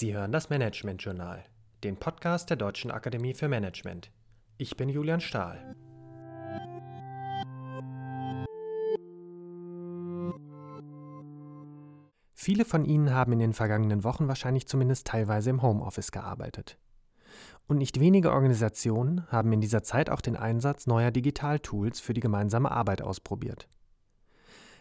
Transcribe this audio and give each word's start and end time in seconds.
Sie 0.00 0.14
hören 0.14 0.30
das 0.30 0.48
Management 0.48 1.02
Journal, 1.02 1.42
den 1.82 1.96
Podcast 1.96 2.50
der 2.50 2.56
Deutschen 2.56 2.92
Akademie 2.92 3.34
für 3.34 3.48
Management. 3.48 4.12
Ich 4.56 4.76
bin 4.76 4.88
Julian 4.88 5.20
Stahl. 5.20 5.74
Viele 12.32 12.64
von 12.64 12.84
Ihnen 12.84 13.12
haben 13.12 13.32
in 13.32 13.40
den 13.40 13.52
vergangenen 13.52 14.04
Wochen 14.04 14.28
wahrscheinlich 14.28 14.68
zumindest 14.68 15.08
teilweise 15.08 15.50
im 15.50 15.62
Homeoffice 15.62 16.12
gearbeitet. 16.12 16.78
Und 17.66 17.78
nicht 17.78 17.98
wenige 17.98 18.30
Organisationen 18.30 19.26
haben 19.32 19.52
in 19.52 19.60
dieser 19.60 19.82
Zeit 19.82 20.10
auch 20.10 20.20
den 20.20 20.36
Einsatz 20.36 20.86
neuer 20.86 21.10
Digitaltools 21.10 21.98
für 21.98 22.14
die 22.14 22.20
gemeinsame 22.20 22.70
Arbeit 22.70 23.02
ausprobiert. 23.02 23.66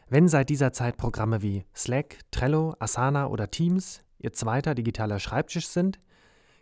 Wenn 0.09 0.27
seit 0.27 0.49
dieser 0.49 0.73
Zeit 0.73 0.95
Programme 0.95 1.41
wie 1.41 1.65
Slack, 1.75 2.20
Trello, 2.29 2.75
Asana 2.77 3.25
oder 3.25 3.49
Teams 3.49 4.04
Ihr 4.20 4.34
zweiter 4.34 4.75
digitaler 4.75 5.20
Schreibtisch 5.20 5.68
sind, 5.68 5.99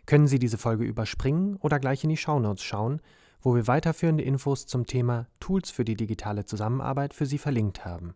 können 0.06 0.28
Sie 0.28 0.38
diese 0.38 0.58
Folge 0.58 0.84
überspringen 0.84 1.56
oder 1.56 1.80
gleich 1.80 2.04
in 2.04 2.10
die 2.10 2.16
Shownotes 2.16 2.62
schauen, 2.62 3.00
wo 3.40 3.54
wir 3.54 3.66
weiterführende 3.66 4.24
Infos 4.24 4.66
zum 4.66 4.86
Thema 4.86 5.26
Tools 5.40 5.70
für 5.70 5.84
die 5.84 5.96
digitale 5.96 6.44
Zusammenarbeit 6.44 7.14
für 7.14 7.26
Sie 7.26 7.38
verlinkt 7.38 7.84
haben. 7.84 8.14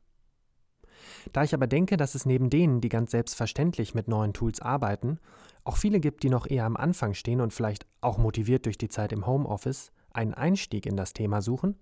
Da 1.32 1.42
ich 1.42 1.54
aber 1.54 1.66
denke, 1.66 1.96
dass 1.96 2.14
es 2.14 2.26
neben 2.26 2.50
denen, 2.50 2.80
die 2.80 2.88
ganz 2.88 3.10
selbstverständlich 3.10 3.94
mit 3.94 4.08
neuen 4.08 4.32
Tools 4.32 4.60
arbeiten, 4.60 5.18
auch 5.64 5.76
viele 5.76 6.00
gibt, 6.00 6.22
die 6.22 6.30
noch 6.30 6.48
eher 6.48 6.64
am 6.64 6.76
Anfang 6.76 7.14
stehen 7.14 7.40
und 7.40 7.52
vielleicht 7.52 7.86
auch 8.00 8.18
motiviert 8.18 8.66
durch 8.66 8.78
die 8.78 8.88
Zeit 8.88 9.12
im 9.12 9.26
Homeoffice 9.26 9.92
einen 10.12 10.34
Einstieg 10.34 10.86
in 10.86 10.96
das 10.96 11.12
Thema 11.12 11.42
suchen, 11.42 11.76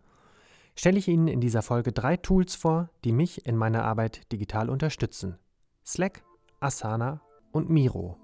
stelle 0.74 0.98
ich 0.98 1.08
Ihnen 1.08 1.28
in 1.28 1.40
dieser 1.40 1.62
Folge 1.62 1.92
drei 1.92 2.16
Tools 2.16 2.54
vor, 2.54 2.90
die 3.04 3.12
mich 3.12 3.46
in 3.46 3.56
meiner 3.56 3.84
Arbeit 3.84 4.30
digital 4.32 4.68
unterstützen. 4.68 5.38
Slack, 5.84 6.22
Asana 6.60 7.20
und 7.52 7.70
Miro. 7.70 8.16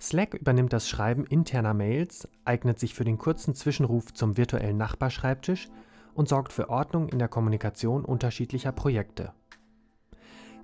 Slack 0.00 0.34
übernimmt 0.34 0.72
das 0.72 0.88
Schreiben 0.88 1.26
interner 1.26 1.74
Mails, 1.74 2.26
eignet 2.44 2.78
sich 2.78 2.94
für 2.94 3.04
den 3.04 3.18
kurzen 3.18 3.54
Zwischenruf 3.54 4.14
zum 4.14 4.36
virtuellen 4.36 4.78
Nachbarschreibtisch 4.78 5.68
und 6.14 6.28
sorgt 6.28 6.52
für 6.52 6.70
Ordnung 6.70 7.08
in 7.08 7.18
der 7.18 7.28
Kommunikation 7.28 8.04
unterschiedlicher 8.04 8.72
Projekte. 8.72 9.32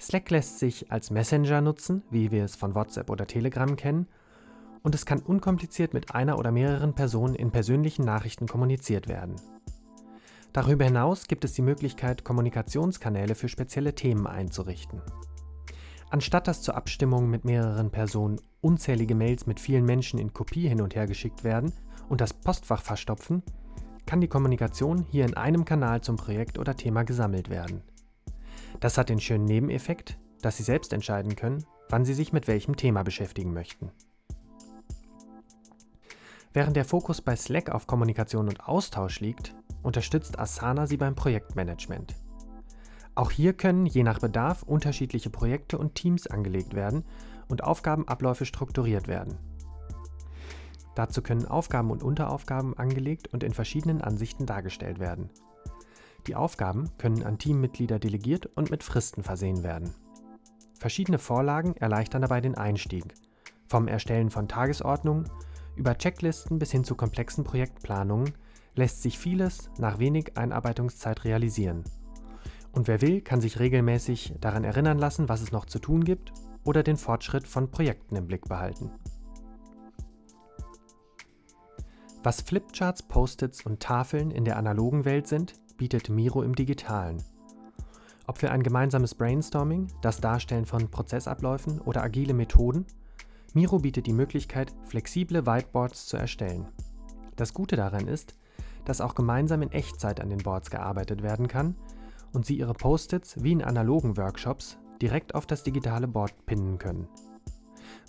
Slack 0.01 0.31
lässt 0.31 0.59
sich 0.59 0.91
als 0.91 1.11
Messenger 1.11 1.61
nutzen, 1.61 2.03
wie 2.11 2.31
wir 2.31 2.45
es 2.45 2.57
von 2.57 2.75
WhatsApp 2.75 3.11
oder 3.11 3.27
Telegram 3.27 3.77
kennen, 3.77 4.07
und 4.83 4.95
es 4.95 5.05
kann 5.05 5.19
unkompliziert 5.19 5.95
mit 5.95 6.15
einer 6.15 6.39
oder 6.39 6.53
mehreren 6.53 6.95
Personen 6.95 7.35
in 7.35 7.51
persönlichen 7.51 8.05
Nachrichten 8.05 8.47
kommuniziert 8.47 9.09
werden. 9.09 9.35
Darüber 10.53 10.85
hinaus 10.85 11.27
gibt 11.27 11.45
es 11.45 11.55
die 11.55 11.63
Möglichkeit, 11.63 12.25
Kommunikationskanäle 12.25 13.35
für 13.35 13.49
spezielle 13.49 13.95
Themen 13.95 14.27
einzurichten. 14.27 15.03
Anstatt 16.11 16.47
dass 16.47 16.63
zur 16.63 16.77
Abstimmung 16.77 17.29
mit 17.29 17.45
mehreren 17.45 17.91
Personen 17.91 18.41
unzählige 18.61 19.15
Mails 19.15 19.47
mit 19.47 19.59
vielen 19.59 19.85
Menschen 19.85 20.19
in 20.19 20.33
Kopie 20.33 20.69
hin 20.69 20.81
und 20.81 20.95
her 20.95 21.07
geschickt 21.07 21.45
werden 21.45 21.73
und 22.09 22.21
das 22.21 22.33
Postfach 22.33 22.83
verstopfen, 22.83 23.43
kann 24.07 24.21
die 24.21 24.29
Kommunikation 24.29 25.05
hier 25.11 25.25
in 25.25 25.35
einem 25.35 25.65
Kanal 25.65 26.01
zum 26.01 26.17
Projekt 26.17 26.59
oder 26.59 26.77
Thema 26.77 27.03
gesammelt 27.03 27.51
werden. 27.51 27.83
Das 28.79 28.99
hat 28.99 29.09
den 29.09 29.21
schönen 29.21 29.47
Nebeneffekt, 29.47 30.17
dass 30.43 30.57
Sie 30.57 30.63
selbst 30.63 30.93
entscheiden 30.93 31.35
können, 31.35 31.65
wann 31.89 32.05
Sie 32.05 32.15
sich 32.15 32.33
mit 32.33 32.47
welchem 32.47 32.77
Thema 32.77 33.03
beschäftigen 33.03 33.53
möchten. 33.53 33.91
Während 36.53 36.77
der 36.77 36.85
Fokus 36.85 37.21
bei 37.21 37.37
Slack 37.37 37.69
auf 37.71 37.87
Kommunikation 37.87 38.49
und 38.49 38.67
Austausch 38.67 39.21
liegt, 39.21 39.55
unterstützt 39.83 40.39
Asana 40.39 40.87
sie 40.87 40.97
beim 40.97 41.15
Projektmanagement. 41.15 42.15
Auch 43.17 43.31
hier 43.31 43.55
können 43.55 43.87
je 43.87 44.03
nach 44.03 44.19
Bedarf 44.19 44.63
unterschiedliche 44.63 45.31
Projekte 45.31 45.79
und 45.79 45.95
Teams 45.95 46.27
angelegt 46.27 46.75
werden 46.75 47.03
und 47.49 47.65
Aufgabenabläufe 47.65 48.45
strukturiert 48.45 49.09
werden. 49.09 49.39
Dazu 50.95 51.23
können 51.23 51.47
Aufgaben 51.47 51.91
und 51.91 52.03
Unteraufgaben 52.03 52.77
angelegt 52.77 53.33
und 53.33 53.43
in 53.43 53.55
verschiedenen 53.55 54.03
Ansichten 54.03 54.45
dargestellt 54.45 54.99
werden. 54.99 55.31
Die 56.27 56.35
Aufgaben 56.35 56.91
können 56.99 57.23
an 57.23 57.39
Teammitglieder 57.39 57.99
delegiert 57.99 58.47
und 58.55 58.71
mit 58.71 58.83
Fristen 58.83 59.23
versehen 59.23 59.63
werden. 59.63 59.95
Verschiedene 60.79 61.19
Vorlagen 61.19 61.75
erleichtern 61.77 62.21
dabei 62.21 62.43
den 62.43 62.55
Einstieg, 62.55 63.15
vom 63.67 63.89
Erstellen 63.89 64.29
von 64.29 64.47
Tagesordnungen 64.47 65.31
über 65.75 65.97
Checklisten 65.97 66.59
bis 66.59 66.71
hin 66.71 66.85
zu 66.85 66.95
komplexen 66.95 67.45
Projektplanungen 67.45 68.35
lässt 68.75 69.01
sich 69.01 69.19
vieles 69.19 69.71
nach 69.79 69.99
wenig 69.99 70.37
Einarbeitungszeit 70.37 71.25
realisieren. 71.25 71.83
Und 72.77 72.89
wer 72.89 73.01
will, 73.01 73.23
kann 73.23 73.41
sich 73.41 73.59
regelmäßig 73.59 74.35
daran 74.39 74.63
erinnern 74.63 74.99
lassen, 74.99 75.31
was 75.31 75.41
es 75.41 75.51
noch 75.51 75.65
zu 75.65 75.79
tun 75.79 76.05
gibt 76.05 76.35
oder 76.63 76.83
den 76.83 76.99
Fortschritt 76.99 77.49
von 77.49 77.71
Projekten 77.71 78.17
im 78.17 78.27
Blick 78.27 78.51
behalten. 78.51 78.91
Was 82.23 82.43
Flipcharts, 82.43 83.03
Post-its 83.03 83.65
und 83.65 83.81
Tafeln 83.81 84.31
in 84.31 84.45
der 84.45 84.59
analogen 84.59 85.07
Welt 85.07 85.27
sind, 85.27 85.55
bietet 85.79 86.11
Miro 86.11 86.43
im 86.43 86.55
digitalen. 86.55 87.23
Ob 88.27 88.37
für 88.37 88.51
ein 88.51 88.63
gemeinsames 88.63 89.15
Brainstorming, 89.15 89.87
das 90.03 90.21
Darstellen 90.21 90.67
von 90.67 90.91
Prozessabläufen 90.91 91.81
oder 91.81 92.03
agile 92.03 92.35
Methoden, 92.35 92.85
Miro 93.55 93.79
bietet 93.79 94.07
die 94.07 94.13
Möglichkeit, 94.13 94.75
flexible 94.85 95.47
Whiteboards 95.47 96.05
zu 96.09 96.19
erstellen. 96.19 96.67
Das 97.37 97.55
Gute 97.55 97.77
daran 97.77 98.07
ist, 98.07 98.35
dass 98.85 99.01
auch 99.01 99.15
gemeinsam 99.15 99.63
in 99.63 99.73
Echtzeit 99.73 100.21
an 100.21 100.29
den 100.29 100.41
Boards 100.41 100.71
gearbeitet 100.71 101.23
werden 101.23 101.49
kann 101.49 101.75
und 102.37 102.45
Sie 102.45 102.59
Ihre 102.59 102.75
Post-its 102.75 103.43
wie 103.43 103.53
in 103.53 103.63
analogen 103.63 104.19
Workshops 104.19 104.77
direkt 105.01 105.35
auf 105.35 105.47
das 105.47 105.63
digitale 105.63 106.07
Board 106.07 106.35
pinnen 106.45 106.77
können. 106.77 107.09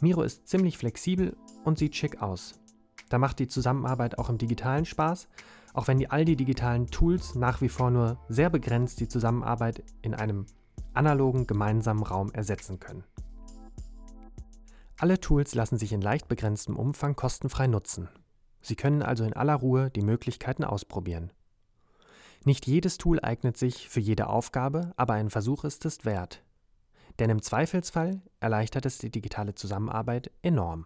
Miro 0.02 0.22
ist 0.22 0.50
ziemlich 0.50 0.78
flexibel 0.78 1.38
und 1.64 1.78
sieht 1.78 1.96
schick 1.96 2.22
aus. 2.22 2.60
Da 3.08 3.20
macht 3.20 3.40
die 3.40 3.48
Zusammenarbeit 3.48 4.20
auch 4.20 4.30
im 4.30 4.38
digitalen 4.38 4.84
Spaß, 4.84 5.30
auch 5.74 5.88
wenn 5.88 5.98
die 5.98 6.12
all 6.12 6.26
die 6.26 6.36
digitalen 6.36 6.88
Tools 6.88 7.36
nach 7.36 7.62
wie 7.62 7.70
vor 7.70 7.90
nur 7.90 8.20
sehr 8.28 8.50
begrenzt 8.50 9.00
die 9.00 9.08
Zusammenarbeit 9.08 9.82
in 10.02 10.14
einem 10.14 10.46
analogen 10.94 11.48
gemeinsamen 11.48 12.04
Raum 12.04 12.30
ersetzen 12.34 12.82
können. 12.82 13.06
Alle 14.98 15.22
Tools 15.22 15.56
lassen 15.56 15.78
sich 15.78 15.94
in 15.94 16.02
leicht 16.02 16.28
begrenztem 16.28 16.76
Umfang 16.76 17.16
kostenfrei 17.16 17.68
nutzen. 17.68 18.10
Sie 18.60 18.76
können 18.76 19.04
also 19.04 19.24
in 19.24 19.34
aller 19.34 19.56
Ruhe 19.56 19.90
die 19.90 20.02
Möglichkeiten 20.02 20.66
ausprobieren. 20.66 21.32
Nicht 22.46 22.68
jedes 22.68 22.98
Tool 22.98 23.20
eignet 23.22 23.58
sich 23.58 23.90
für 23.90 24.00
jede 24.00 24.28
Aufgabe, 24.28 24.94
aber 24.96 25.14
ein 25.14 25.30
Versuch 25.30 25.64
ist 25.64 25.86
es 25.86 26.06
wert. 26.06 26.44
Denn 27.20 27.30
im 27.30 27.42
Zweifelsfall 27.42 28.22
erleichtert 28.40 28.86
es 28.86 29.00
die 29.00 29.10
digitale 29.10 29.56
Zusammenarbeit 29.56 30.32
enorm. 30.42 30.86